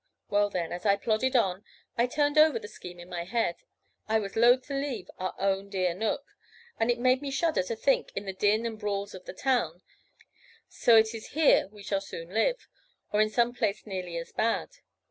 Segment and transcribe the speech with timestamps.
[0.31, 1.63] Well then, as I plodded on,
[1.95, 3.57] I turned over the scheme in my head.
[4.07, 6.23] I was loath to leave our own dear nook,
[6.79, 9.83] and it made me shudder to think, in the din and brawls of the town,
[10.67, 12.67] 'So it is here we shall soon live,
[13.13, 14.75] or in some place nearly as bad!'